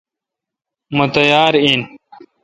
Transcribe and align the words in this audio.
مہ 0.95 1.05
تیار 1.15 1.53
ہو۔ 1.63 1.73